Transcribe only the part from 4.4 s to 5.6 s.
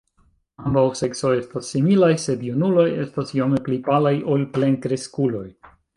plenkreskuloj.